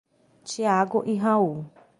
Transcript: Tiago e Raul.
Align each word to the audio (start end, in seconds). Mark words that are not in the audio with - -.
Tiago 0.45 1.03
e 1.05 1.15
Raul. 1.19 1.65